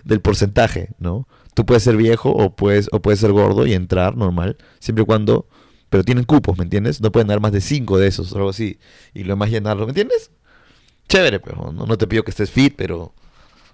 [0.06, 1.26] del porcentaje, ¿no?
[1.54, 5.06] Tú puedes ser viejo o puedes, o puedes ser gordo y entrar normal, siempre y
[5.06, 5.48] cuando...
[5.88, 7.00] Pero tienen cupos, ¿me entiendes?
[7.00, 8.78] No pueden dar más de cinco de esos algo así.
[9.14, 10.32] Y lo más llenarlo, ¿me entiendes?
[11.08, 13.14] Chévere, pero no, no te pido que estés fit, pero...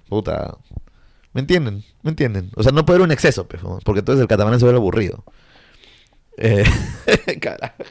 [0.08, 0.58] Puta...
[1.32, 1.84] ¿Me entienden?
[2.02, 2.50] ¿Me entienden?
[2.56, 5.24] O sea, no puede haber un exceso, porque entonces el catamarán se vuelve aburrido.
[6.36, 6.64] Eh,
[7.40, 7.82] carajo.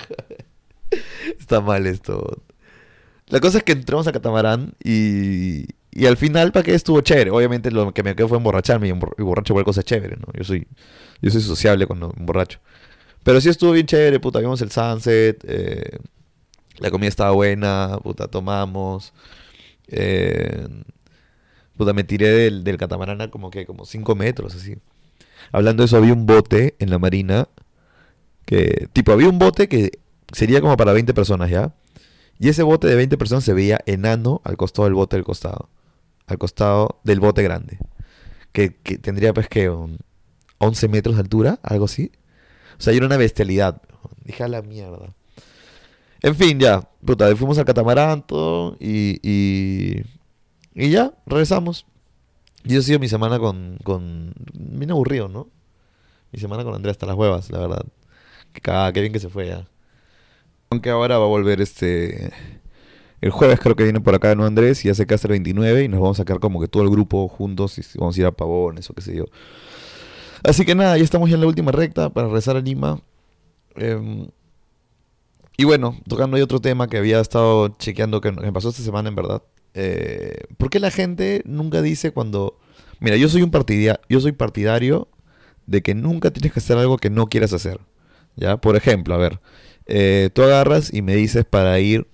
[1.39, 2.43] Está mal esto.
[3.27, 7.31] La cosa es que entramos a Catamarán y, y al final, ¿para qué estuvo chévere?
[7.31, 10.27] Obviamente lo que me quedó fue emborracharme y, y borracho igual cosa chévere, ¿no?
[10.33, 10.67] Yo soy,
[11.21, 12.59] yo soy sociable cuando emborracho.
[13.23, 15.99] Pero sí estuvo bien chévere, puta, vimos el sunset, eh,
[16.79, 19.13] la comida estaba buena, puta, tomamos.
[19.87, 20.67] Eh,
[21.77, 24.77] puta, me tiré del, del catamarán como que, como 5 metros, así.
[25.51, 27.47] Hablando de eso, había un bote en la marina
[28.45, 29.91] que, tipo, había un bote que
[30.31, 31.73] sería como para 20 personas, ¿ya?
[32.39, 35.69] Y ese bote de 20 personas se veía enano al costado del bote del costado.
[36.31, 37.77] Al costado del bote grande.
[38.53, 39.69] Que, que tendría pues que
[40.59, 42.11] 11 metros de altura, algo así.
[42.79, 43.81] O sea, era una bestialidad.
[44.23, 45.13] Dije a la mierda.
[46.21, 46.87] En fin, ya.
[47.05, 48.77] Puta, fuimos al catamarán, todo.
[48.79, 50.03] Y, y,
[50.73, 51.85] y ya, regresamos.
[52.63, 54.33] Y ha sido mi semana con, con...
[54.53, 55.49] Bien aburrido, ¿no?
[56.31, 57.85] Mi semana con Andrea hasta las huevas, la verdad.
[58.61, 59.67] Cagada, qué bien que se fue ya.
[60.69, 62.31] Aunque ahora va a volver este.
[63.21, 65.99] El jueves creo que viene por acá ¿no, Andrés y hace el 29 y nos
[65.99, 68.89] vamos a sacar como que todo el grupo juntos y vamos a ir a Pavones
[68.89, 69.25] o qué sé yo.
[70.43, 72.99] Así que nada, ya estamos ya en la última recta para rezar a Lima.
[73.75, 74.27] Eh,
[75.55, 79.09] y bueno, tocando hay otro tema que había estado chequeando que me pasó esta semana
[79.09, 79.43] en verdad.
[79.75, 82.57] Eh, ¿Por qué la gente nunca dice cuando...
[82.99, 83.51] Mira, yo soy un
[84.09, 85.07] yo soy partidario
[85.67, 87.79] de que nunca tienes que hacer algo que no quieras hacer.
[88.35, 88.57] ¿Ya?
[88.57, 89.39] Por ejemplo, a ver,
[89.85, 92.07] eh, tú agarras y me dices para ir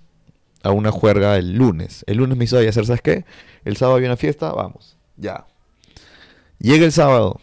[0.67, 2.03] a una juerga el lunes.
[2.07, 3.25] El lunes me hizo hacer, ¿sabes qué?
[3.63, 5.45] El sábado había una fiesta, vamos, ya.
[6.59, 7.39] Llega el sábado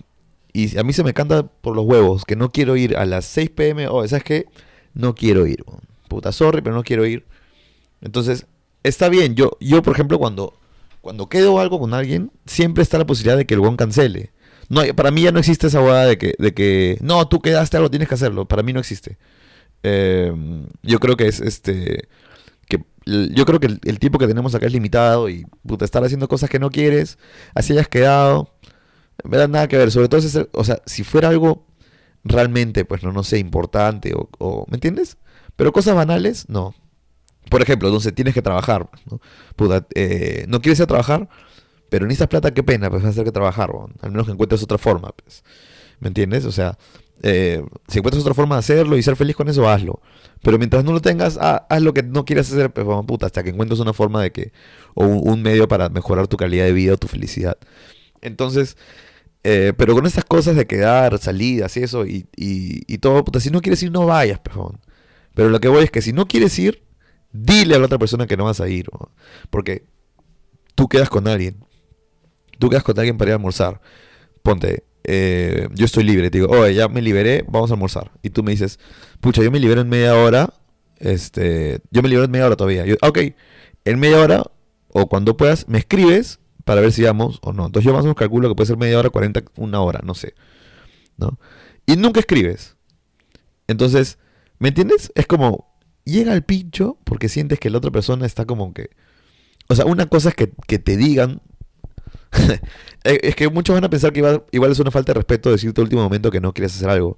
[0.52, 3.24] y a mí se me canta por los huevos que no quiero ir a las
[3.26, 3.88] 6 pm.
[3.88, 4.46] O, ¿sabes qué?
[4.92, 5.64] No quiero ir.
[6.08, 7.24] Puta, sorry, pero no quiero ir.
[8.02, 8.46] Entonces,
[8.82, 9.34] está bien.
[9.34, 10.58] Yo, yo por ejemplo, cuando,
[11.00, 14.32] cuando quedo algo con alguien, siempre está la posibilidad de que el one cancele.
[14.68, 17.76] No, para mí ya no existe esa hueá de que, de que, no, tú quedaste
[17.76, 18.46] algo, tienes que hacerlo.
[18.46, 19.18] Para mí no existe.
[19.82, 22.08] Em, yo creo que es este.
[22.66, 26.28] Que Yo creo que el, tiempo que tenemos acá es limitado y puta, estar haciendo
[26.28, 27.18] cosas que no quieres,
[27.54, 28.54] así hayas quedado,
[29.24, 29.90] me da nada que ver.
[29.90, 31.66] Sobre todo, si, o sea, si fuera algo
[32.24, 35.18] realmente, pues no, no sé, importante o, ¿me entiendes?
[35.56, 36.74] Pero cosas banales, no.
[37.50, 39.20] Por ejemplo, entonces tienes que trabajar, ¿no?
[39.54, 41.28] Puta, eh, no quieres ir a trabajar,
[41.90, 44.62] pero necesitas plata, qué pena, pues vas a tener que trabajar, al menos que encuentres
[44.62, 45.44] otra forma, pues.
[46.00, 46.44] ¿Me entiendes?
[46.44, 46.76] O sea,
[47.22, 50.00] eh, si encuentras otra forma de hacerlo y ser feliz con eso, hazlo.
[50.42, 53.50] Pero mientras no lo tengas, haz lo que no quieras hacer, pues, puta, hasta que
[53.50, 54.52] encuentres una forma de que,
[54.94, 57.56] o un, medio para mejorar tu calidad de vida o tu felicidad.
[58.20, 58.76] Entonces,
[59.42, 63.50] eh, pero con estas cosas de quedar, salidas y eso, y, y, todo, puta, si
[63.50, 64.80] no quieres ir, no vayas, pejón.
[65.34, 66.84] Pero lo que voy es que si no quieres ir,
[67.32, 68.86] dile a la otra persona que no vas a ir.
[69.50, 69.84] Porque
[70.74, 71.64] tú quedas con alguien.
[72.58, 73.80] Tú quedas con alguien para ir a almorzar.
[74.42, 78.10] Ponte, eh, yo estoy libre, te digo, oye, ya me liberé, vamos a almorzar.
[78.22, 78.78] Y tú me dices,
[79.20, 80.52] pucha, yo me libero en media hora,
[80.98, 82.86] este, yo me libero en media hora todavía.
[82.86, 83.18] Yo, ok,
[83.84, 84.42] en media hora,
[84.88, 87.66] o cuando puedas, me escribes para ver si vamos o no.
[87.66, 90.14] Entonces yo más o menos calculo que puede ser media hora, 40, una hora, no
[90.14, 90.34] sé.
[91.16, 91.38] ¿No?
[91.86, 92.76] Y nunca escribes.
[93.66, 94.18] Entonces,
[94.58, 95.12] ¿me entiendes?
[95.14, 98.90] Es como, llega al pincho porque sientes que la otra persona está como que...
[99.68, 101.40] O sea, una cosa es que, que te digan
[103.04, 104.20] es que muchos van a pensar que
[104.52, 107.16] igual, es una falta de respeto decirte al último momento que no quieres hacer algo.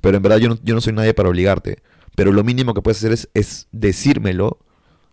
[0.00, 1.78] Pero en verdad yo no, yo no soy nadie para obligarte.
[2.14, 4.58] Pero lo mínimo que puedes hacer es, es decírmelo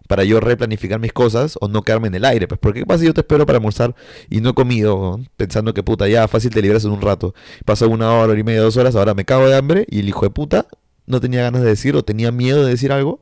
[0.08, 2.48] para yo replanificar mis cosas o no quedarme en el aire.
[2.48, 3.96] Pues, porque qué pasa si yo te espero para almorzar
[4.30, 7.34] y no he comido, pensando que puta, ya fácil te liberas en un rato.
[7.65, 10.26] Pasó una hora, y media, dos horas, ahora me cago de hambre y el hijo
[10.26, 10.67] de puta
[11.06, 13.22] no tenía ganas de decir o tenía miedo de decir algo.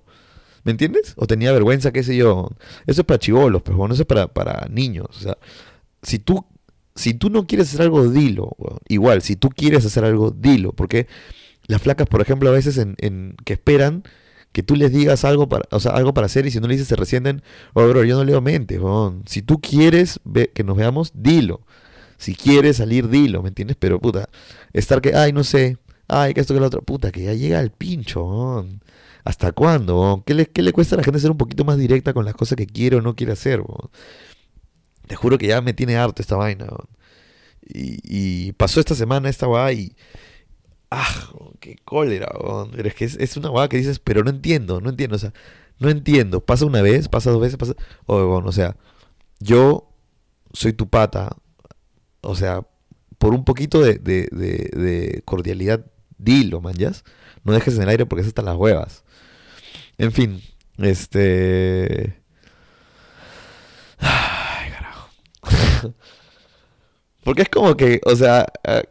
[0.63, 1.13] ¿Me entiendes?
[1.15, 2.49] O tenía vergüenza, qué sé yo.
[2.85, 5.07] Eso es para chivolos, pues bueno, eso es para, para niños.
[5.09, 5.37] O sea,
[6.01, 6.45] si tú,
[6.95, 8.55] si tú no quieres hacer algo, dilo.
[8.87, 10.73] Igual, si tú quieres hacer algo, dilo.
[10.73, 11.07] Porque
[11.67, 14.03] las flacas, por ejemplo, a veces en, que esperan
[14.51, 16.73] que tú les digas algo para, o sea, algo para hacer y si no le
[16.73, 17.41] dices se resienten,
[17.73, 18.81] oh, bro, yo no leo mente,
[19.25, 20.19] si tú quieres
[20.53, 21.61] que nos veamos, dilo.
[22.17, 23.77] Si quieres salir, dilo, ¿me entiendes?
[23.79, 24.29] Pero puta,
[24.73, 27.61] estar que, ay, no sé, ay, que esto que lo otro, puta, que ya llega
[27.61, 28.67] el pincho,
[29.23, 30.23] ¿Hasta cuándo?
[30.25, 32.33] ¿Qué le, ¿Qué le cuesta a la gente ser un poquito más directa con las
[32.33, 33.61] cosas que quiere o no quiere hacer?
[35.11, 36.67] Te juro que ya me tiene harto esta vaina.
[37.67, 39.93] Y, pasó esta semana esta weá y.
[40.89, 41.33] ¡Ah!
[41.59, 42.31] ¡Qué cólera!
[42.71, 45.17] Pero es que es, una weá que dices, pero no entiendo, no entiendo.
[45.17, 45.33] O sea,
[45.79, 46.39] no entiendo.
[46.39, 47.73] Pasa una vez, pasa dos veces, pasa.
[48.05, 48.77] o sea,
[49.41, 49.91] yo
[50.53, 51.35] soy tu pata.
[52.21, 52.65] O sea,
[53.17, 55.85] por un poquito de, cordialidad,
[56.17, 56.75] dilo, man,
[57.43, 59.03] No dejes en el aire porque es hasta las huevas.
[59.97, 60.41] En fin,
[60.77, 62.21] este.
[67.23, 68.81] Porque es como que, o sea, ah,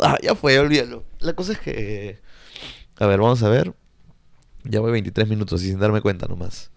[0.00, 1.04] ah, ya fue, olvídalo.
[1.20, 2.20] La cosa es que,
[2.98, 3.74] a ver, vamos a ver.
[4.64, 6.70] Ya voy 23 minutos y sin darme cuenta nomás.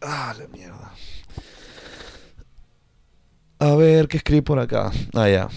[0.00, 0.92] Ah, la mierda.
[3.60, 4.92] A ver, ¿qué escribí por acá?
[5.14, 5.48] Ah, ya.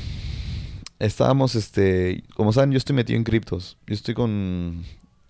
[0.97, 3.77] Estábamos, este, como saben, yo estoy metido en criptos.
[3.86, 4.84] Yo estoy con,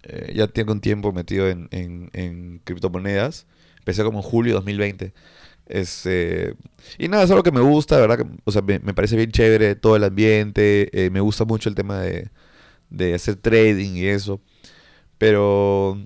[0.03, 3.45] eh, ya tengo un tiempo metido en, en, en criptomonedas.
[3.79, 5.13] Empecé como en julio de 2020.
[5.67, 6.55] Este,
[6.97, 8.25] y nada, es algo que me gusta, ¿verdad?
[8.43, 10.89] O sea, me, parece bien chévere todo el ambiente.
[10.93, 12.29] Eh, me gusta mucho el tema de,
[12.89, 14.41] de hacer trading y eso.
[15.17, 15.97] Pero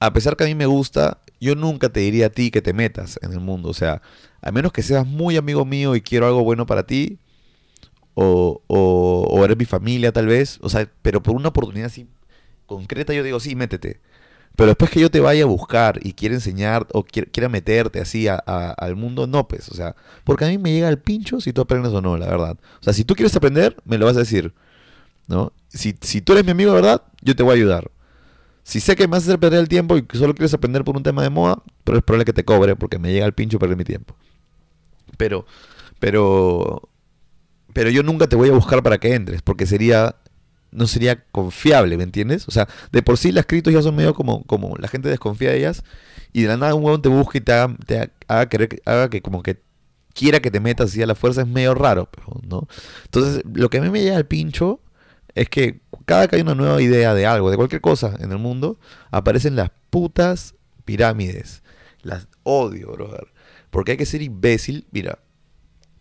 [0.00, 2.72] a pesar que a mí me gusta, yo nunca te diría a ti que te
[2.72, 3.68] metas en el mundo.
[3.68, 4.02] O sea,
[4.40, 7.18] a menos que seas muy amigo mío y quiero algo bueno para ti,
[8.14, 12.06] o, o, o eres mi familia tal vez, o sea, pero por una oportunidad así
[12.66, 14.00] concreta yo digo, sí, métete.
[14.56, 18.28] Pero después que yo te vaya a buscar y quiera enseñar o quiera, meterte así
[18.28, 21.62] al mundo, no, pues, o sea, porque a mí me llega el pincho si tú
[21.62, 22.58] aprendes o no, la verdad.
[22.80, 24.52] O sea, si tú quieres aprender, me lo vas a decir,
[25.26, 25.52] ¿no?
[25.68, 27.02] Si, si tú eres mi amigo, ¿verdad?
[27.22, 27.90] Yo te voy a ayudar.
[28.62, 30.84] Si sé que me vas a hacer perder el tiempo y que solo quieres aprender
[30.84, 33.32] por un tema de moda, pero es probable que te cobre porque me llega el
[33.32, 34.14] pincho perder mi tiempo.
[35.16, 35.46] Pero,
[35.98, 36.88] pero,
[37.72, 40.16] pero yo nunca te voy a buscar para que entres, porque sería
[40.72, 42.48] no sería confiable, ¿me entiendes?
[42.48, 45.50] O sea, de por sí las criptos ya son medio como, como la gente desconfía
[45.50, 45.84] de ellas
[46.32, 49.10] y de la nada un huevón te busca y te haga, te haga, querer, haga
[49.10, 49.60] que como que
[50.14, 52.08] quiera que te metas así a la fuerza es medio raro,
[52.48, 52.66] ¿no?
[53.04, 54.80] Entonces, lo que a mí me llega al pincho
[55.34, 58.38] es que cada que hay una nueva idea de algo, de cualquier cosa en el
[58.38, 58.78] mundo,
[59.10, 60.54] aparecen las putas
[60.84, 61.62] pirámides.
[62.02, 63.28] Las odio, brother.
[63.70, 64.86] Porque hay que ser imbécil.
[64.90, 65.20] Mira,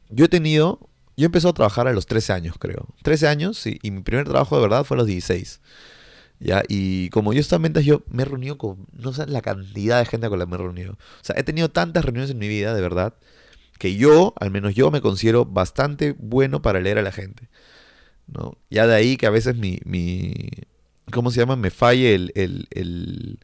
[0.10, 0.80] yo he tenido.
[1.22, 2.88] Yo empecé a trabajar a los 13 años, creo.
[3.04, 3.78] 13 años, sí.
[3.84, 5.62] Y mi primer trabajo de verdad fue a los 16.
[6.40, 6.64] ¿Ya?
[6.68, 8.88] Y como yo estaba en ventas, yo me he reunido con.
[8.92, 10.94] No sé la cantidad de gente con la que me he reunido.
[10.94, 13.14] O sea, he tenido tantas reuniones en mi vida, de verdad.
[13.78, 17.50] Que yo, al menos yo, me considero bastante bueno para leer a la gente.
[18.26, 18.58] ¿no?
[18.72, 19.80] Ya de ahí que a veces mi.
[19.86, 20.50] mi
[21.12, 21.56] ¿Cómo se llama?
[21.56, 23.40] Me falle el, el, el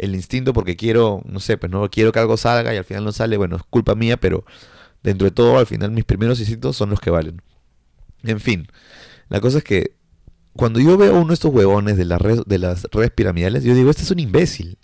[0.00, 3.04] el instinto porque quiero, no sé, pues no quiero que algo salga y al final
[3.04, 4.44] no sale, bueno, es culpa mía, pero
[5.02, 7.42] dentro de todo, al final mis primeros instintos son los que valen.
[8.22, 8.68] En fin,
[9.28, 9.94] la cosa es que
[10.54, 13.90] cuando yo veo uno de estos huevones de, las de las redes piramidales, yo digo,
[13.90, 14.78] este es un imbécil.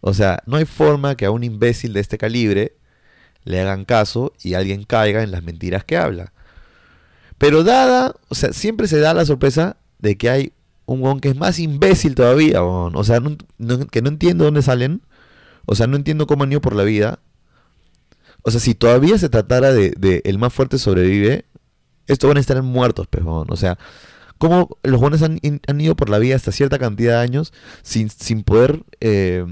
[0.00, 2.76] O sea, no hay forma que a un imbécil de este calibre
[3.44, 6.32] le hagan caso y alguien caiga en las mentiras que habla.
[7.38, 10.52] Pero dada, o sea, siempre se da la sorpresa de que hay
[10.86, 13.20] un weón que es más imbécil todavía, o sea,
[13.90, 15.02] que no entiendo dónde salen,
[15.66, 17.20] o sea, no entiendo cómo han ido por la vida.
[18.42, 21.44] O sea, si todavía se tratara de, el más fuerte sobrevive,
[22.06, 23.46] estos van a estar muertos, pejón.
[23.50, 23.78] O sea,
[24.38, 25.40] cómo los buenos han,
[25.78, 29.44] ido por la vida hasta cierta cantidad de años sin, sin poder eh,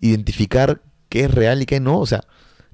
[0.00, 1.98] identificar qué es real y qué no.
[1.98, 2.24] O sea,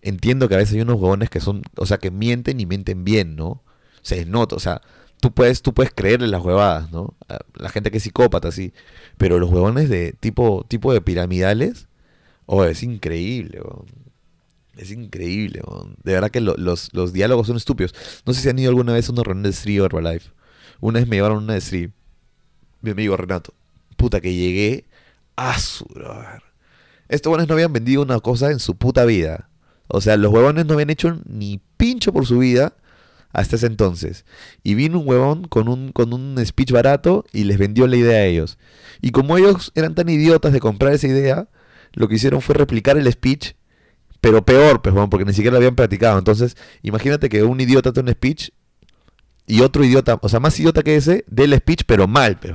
[0.03, 3.05] entiendo que a veces hay unos huevones que son, o sea, que mienten y mienten
[3.05, 3.63] bien, ¿no?
[4.03, 4.81] Se nota, o sea,
[5.21, 7.15] tú puedes, tú puedes creerle las huevadas, ¿no?
[7.55, 8.73] La gente que es psicópata, sí.
[9.19, 11.89] Pero los huevones de tipo, tipo de piramidales,
[12.47, 13.61] oh, es increíble,
[14.77, 15.61] Es increíble,
[16.05, 17.95] De verdad que los, los, diálogos son estúpidos.
[18.25, 20.31] No sé si han ido alguna vez a una reunión de Street Herbalife.
[20.81, 21.91] Una vez me llevaron una de Street.
[22.81, 23.53] Mi amigo Renato.
[23.97, 24.87] Puta que llegué.
[25.37, 25.87] a su
[27.09, 29.51] Estos huevones no habían vendido una cosa en su puta vida.
[29.89, 32.75] O sea, los huevones no habían hecho ni pincho por su vida
[33.33, 34.25] hasta ese entonces.
[34.63, 38.19] Y vino un huevón con un, con un speech barato y les vendió la idea
[38.19, 38.59] a ellos.
[39.01, 41.49] Y como ellos eran tan idiotas de comprar esa idea,
[41.93, 43.55] lo que hicieron fue replicar el speech,
[44.21, 46.19] pero peor, pues, porque ni siquiera lo habían practicado.
[46.19, 48.51] Entonces, imagínate que un idiota tiene un speech
[49.47, 52.55] y otro idiota, o sea, más idiota que ese, dé el speech, pero mal, pues,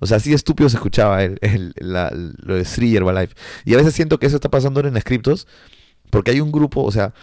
[0.00, 3.34] O sea, así estúpido se escuchaba el, lo de Sri Herbalife.
[3.64, 5.46] Y a veces siento que eso está pasando en scriptos,
[6.10, 7.14] porque hay un grupo, o sea,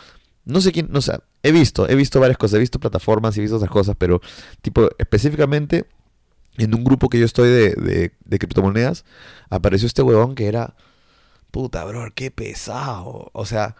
[0.46, 3.42] no sé quién, no sé, he visto, he visto varias cosas, he visto plataformas, he
[3.42, 4.22] visto otras cosas, pero
[4.62, 5.86] tipo, específicamente
[6.58, 9.06] en un grupo que yo estoy de, de, criptomonedas,
[9.50, 10.76] apareció este huevón que era,
[11.56, 13.30] puta, bro, qué pesado.
[13.32, 13.78] O sea,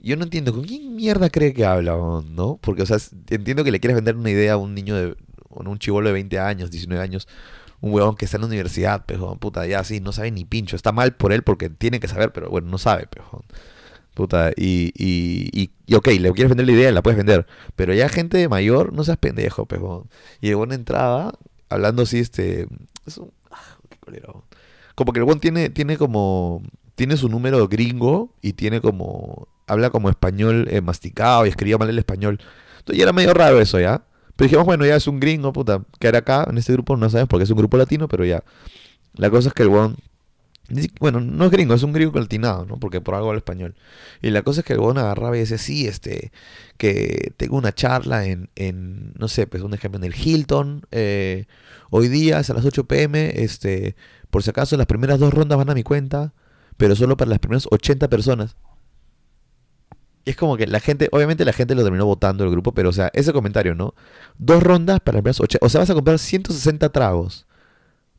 [0.00, 2.56] yo no entiendo, ¿con quién mierda cree que habla, no?
[2.62, 2.98] Porque, o sea,
[3.30, 5.16] entiendo que le quieres vender una idea a un niño de,
[5.50, 7.26] un chivolo de 20 años, 19 años,
[7.80, 10.76] un huevón que está en la universidad, pero puta, ya sí, no sabe ni pincho.
[10.76, 13.42] Está mal por él porque tiene que saber, pero bueno, no sabe, pero
[14.14, 17.46] Puta, y, y, y, ok, le quieres vender la idea, la puedes vender.
[17.74, 20.08] Pero ya gente mayor, no seas pendejo, pejón.
[20.40, 21.34] Y el buen entraba
[21.70, 22.68] hablando así, este.
[23.04, 24.22] Es un, ah, qué
[24.94, 26.62] Como que el buen tiene, tiene como.
[26.96, 29.48] Tiene su número gringo y tiene como.
[29.68, 32.40] Habla como español eh, masticado y escribía mal el español.
[32.78, 34.02] Entonces ya era medio raro eso, ¿ya?
[34.36, 35.82] Pero dijimos, bueno, ya es un gringo, puta.
[36.00, 38.42] Que era acá en este grupo, no sabes porque es un grupo latino, pero ya.
[39.14, 39.96] La cosa es que el buen
[41.00, 42.78] bueno, no es gringo, es un gringo coltinado, ¿no?
[42.78, 43.76] Porque por algo habla español.
[44.20, 46.32] Y la cosa es que el bon agarraba y decía, sí, este,
[46.76, 51.46] que tengo una charla en, en no sé, pues un ejemplo, en el Hilton, eh,
[51.90, 53.94] hoy día es a las 8 pm, este,
[54.30, 56.32] por si acaso las primeras dos rondas van a mi cuenta,
[56.76, 58.56] pero solo para las primeras 80 personas.
[60.24, 62.88] Y es como que la gente, obviamente la gente lo terminó votando el grupo, pero
[62.88, 63.94] o sea, ese comentario, ¿no?
[64.38, 67.46] Dos rondas para las primeras 80, o sea, vas a comprar 160 tragos.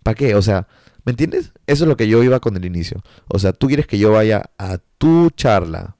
[0.04, 0.36] ¿Para qué?
[0.36, 0.68] O sea,
[1.08, 1.54] ¿Me entiendes?
[1.68, 3.02] Eso es lo que yo iba con el inicio.
[3.30, 5.96] O sea, tú quieres que yo vaya a tu charla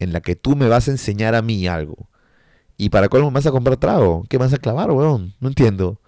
[0.00, 2.08] en la que tú me vas a enseñar a mí algo.
[2.76, 4.26] ¿Y para cuál me vas a comprar trago?
[4.28, 5.34] ¿Qué me vas a clavar, weón?
[5.38, 6.00] No entiendo.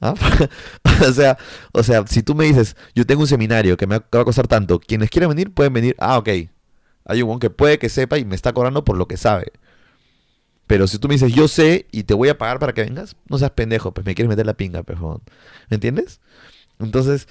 [0.00, 0.14] ¿Ah?
[1.08, 1.38] o, sea,
[1.72, 4.46] o sea, si tú me dices, yo tengo un seminario que me va a costar
[4.46, 5.96] tanto, quienes quieran venir pueden venir.
[5.98, 6.28] Ah, ok.
[7.04, 9.52] Hay un que puede que sepa y me está cobrando por lo que sabe.
[10.66, 13.16] Pero si tú me dices, yo sé y te voy a pagar para que vengas,
[13.28, 15.22] no seas pendejo, pues me quieres meter la pinga, pejón.
[15.70, 16.20] ¿Me entiendes?
[16.78, 17.26] Entonces,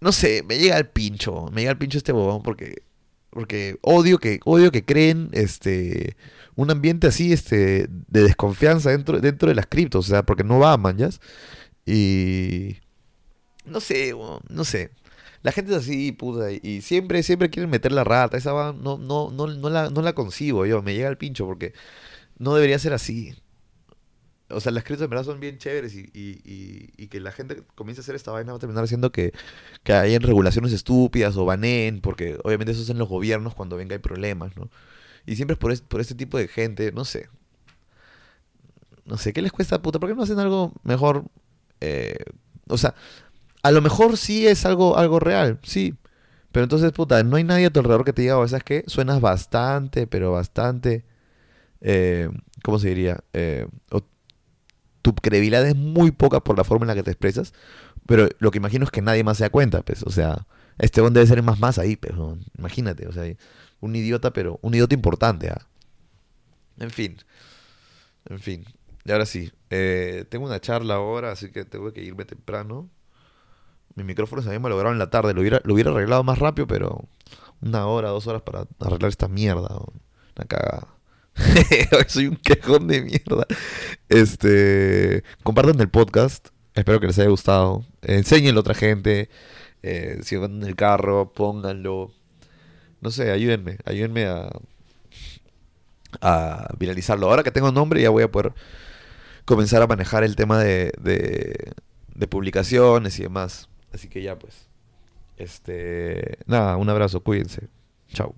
[0.00, 2.82] no sé, me llega el pincho, me llega el pincho este bobón porque
[3.30, 6.16] porque odio que odio que creen este
[6.56, 10.58] un ambiente así este de desconfianza dentro dentro de las criptos, o sea, porque no
[10.58, 10.98] va, man,
[11.90, 12.78] Y
[13.64, 14.14] no sé,
[14.48, 14.90] no sé.
[15.42, 18.98] La gente es así, puta, y siempre siempre quieren meter la rata, esa va no
[18.98, 21.72] no no no la no la concibo yo, me llega el pincho porque
[22.38, 23.34] no debería ser así
[24.50, 28.00] o sea, las criptos en verdad son bien chéveres y, y, que la gente comience
[28.00, 29.32] a hacer esta vaina va a terminar haciendo que,
[29.82, 34.00] que hayan regulaciones estúpidas o baneen, porque obviamente eso es los gobiernos cuando venga hay
[34.00, 34.70] problemas, ¿no?
[35.26, 37.28] Y siempre es por, por este tipo de gente, no sé.
[39.04, 39.98] No sé, ¿qué les cuesta puta?
[39.98, 41.24] ¿Por qué no hacen algo mejor?
[41.80, 42.16] Eh,
[42.68, 42.94] o sea,
[43.62, 45.94] a lo mejor sí es algo, algo real, sí.
[46.52, 48.84] Pero entonces, puta, no hay nadie a tu alrededor que te diga, o ¿sabes qué?
[48.86, 51.04] Suenas bastante, pero bastante,
[51.80, 52.28] eh,
[52.62, 53.20] ¿cómo se diría?
[53.32, 53.66] Eh,
[55.02, 57.52] tu credibilidad es muy poca por la forma en la que te expresas,
[58.06, 60.46] pero lo que imagino es que nadie más se da cuenta, pues, o sea,
[60.78, 62.14] este debe ser más más ahí, pues,
[62.58, 63.24] imagínate, o sea,
[63.80, 65.66] un idiota, pero un idiota importante, ¿ah?
[66.78, 67.16] En fin,
[68.28, 68.64] en fin,
[69.04, 72.90] y ahora sí, eh, tengo una charla ahora, así que tengo que irme temprano.
[73.94, 76.66] Mi micrófono se había malogrado en la tarde, lo hubiera, lo hubiera arreglado más rápido,
[76.66, 77.08] pero
[77.60, 79.68] una hora, dos horas para arreglar esta mierda,
[80.36, 80.88] una cagada.
[82.08, 83.46] Soy un quejón de mierda.
[84.08, 86.48] Este, compartan el podcast.
[86.74, 87.84] Espero que les haya gustado.
[88.02, 89.28] Enséñenlo a otra gente.
[89.82, 92.12] Eh, si van en el carro, pónganlo.
[93.00, 93.78] No sé, ayúdenme.
[93.84, 94.50] Ayúdenme a,
[96.20, 97.28] a viralizarlo.
[97.28, 98.52] Ahora que tengo nombre, ya voy a poder
[99.50, 101.72] comenzar a manejar el tema de, de,
[102.14, 103.68] de publicaciones y demás.
[103.92, 104.68] Así que ya, pues.
[105.36, 106.38] Este.
[106.46, 107.20] Nada, un abrazo.
[107.20, 107.68] Cuídense.
[108.12, 108.34] Chao.